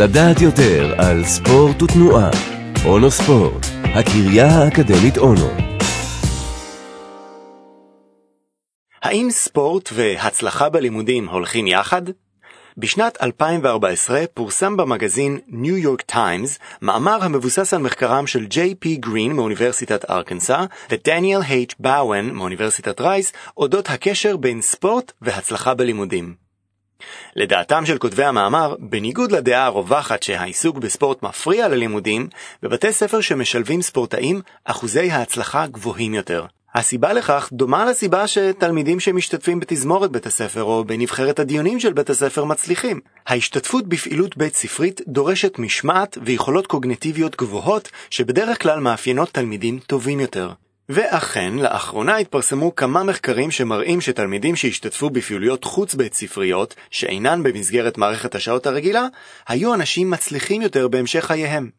[0.00, 2.30] לדעת יותר על ספורט ותנועה.
[2.84, 5.48] אונו ספורט, הקריה האקדמית אונו.
[9.02, 12.02] האם ספורט והצלחה בלימודים הולכים יחד?
[12.76, 19.32] בשנת 2014 פורסם במגזין ניו יורק טיימס מאמר המבוסס על מחקרם של ג'יי פי גרין
[19.32, 26.47] מאוניברסיטת ארקנסה ודניאל הייץ' באוון מאוניברסיטת רייס אודות הקשר בין ספורט והצלחה בלימודים.
[27.36, 32.28] לדעתם של כותבי המאמר, בניגוד לדעה הרווחת שהעיסוק בספורט מפריע ללימודים,
[32.62, 36.46] בבתי ספר שמשלבים ספורטאים, אחוזי ההצלחה גבוהים יותר.
[36.74, 42.44] הסיבה לכך דומה לסיבה שתלמידים שמשתתפים בתזמורת בית הספר או בנבחרת הדיונים של בית הספר
[42.44, 43.00] מצליחים.
[43.26, 50.52] ההשתתפות בפעילות בית ספרית דורשת משמעת ויכולות קוגנטיביות גבוהות שבדרך כלל מאפיינות תלמידים טובים יותר.
[50.90, 58.66] ואכן, לאחרונה התפרסמו כמה מחקרים שמראים שתלמידים שהשתתפו בפעילויות חוץ-בית ספריות, שאינן במסגרת מערכת השעות
[58.66, 59.06] הרגילה,
[59.48, 61.70] היו אנשים מצליחים יותר בהמשך חייהם.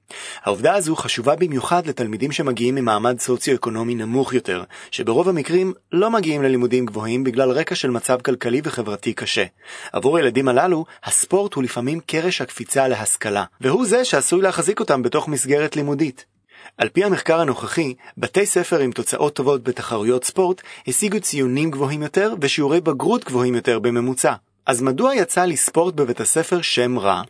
[0.44, 6.86] העובדה הזו חשובה במיוחד לתלמידים שמגיעים ממעמד סוציו-אקונומי נמוך יותר, שברוב המקרים לא מגיעים ללימודים
[6.86, 9.46] גבוהים בגלל רקע של מצב כלכלי וחברתי קשה.
[9.94, 15.28] עבור הילדים הללו, הספורט הוא לפעמים קרש הקפיצה להשכלה, והוא זה שעשוי להחזיק אותם בתוך
[15.28, 16.39] מסגרת לימודית.
[16.78, 22.34] על פי המחקר הנוכחי, בתי ספר עם תוצאות טובות בתחרויות ספורט השיגו ציונים גבוהים יותר
[22.42, 24.34] ושיעורי בגרות גבוהים יותר בממוצע.
[24.66, 27.22] אז מדוע יצא לספורט בבית הספר שם רע?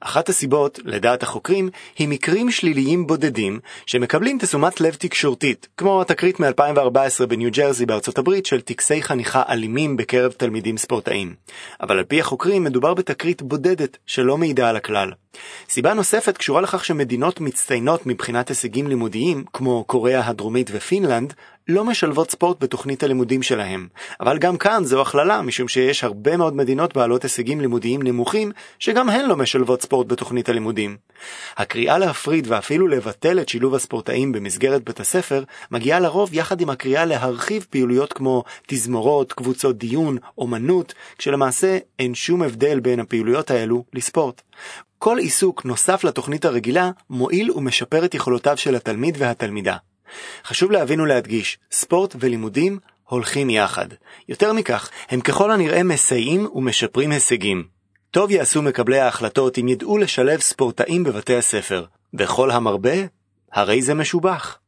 [0.00, 1.68] אחת הסיבות, לדעת החוקרים,
[1.98, 8.46] היא מקרים שליליים בודדים שמקבלים תשומת לב תקשורתית, כמו התקרית מ-2014 בניו ג'רזי בארצות הברית
[8.46, 11.34] של טקסי חניכה אלימים בקרב תלמידים ספורטאים.
[11.80, 15.12] אבל על פי החוקרים מדובר בתקרית בודדת שלא מעידה על הכלל.
[15.68, 21.34] סיבה נוספת קשורה לכך שמדינות מצטיינות מבחינת הישגים לימודיים, כמו קוריאה הדרומית ופינלנד,
[21.68, 23.88] לא משלבות ספורט בתוכנית הלימודים שלהם.
[24.20, 29.10] אבל גם כאן זו הכללה, משום שיש הרבה מאוד מדינות בעלות הישגים לימודיים נמוכים, שגם
[29.10, 30.96] הן לא משלבות ספורט בתוכנית הלימודים.
[31.56, 37.04] הקריאה להפריד ואפילו לבטל את שילוב הספורטאים במסגרת בית הספר, מגיעה לרוב יחד עם הקריאה
[37.04, 44.42] להרחיב פעילויות כמו תזמורות, קבוצות דיון, אומנות, כשלמעשה אין שום הבדל בין הפעילויות האלו לספורט.
[44.98, 49.76] כל עיסוק נוסף לתוכנית הרגילה מועיל ומשפר את יכולותיו של התלמיד והתלמידה.
[50.44, 53.86] חשוב להבין ולהדגיש, ספורט ולימודים הולכים יחד.
[54.28, 57.64] יותר מכך, הם ככל הנראה מסייעים ומשפרים הישגים.
[58.10, 61.84] טוב יעשו מקבלי ההחלטות אם ידעו לשלב ספורטאים בבתי הספר.
[62.14, 62.96] וכל המרבה,
[63.52, 64.58] הרי זה משובח.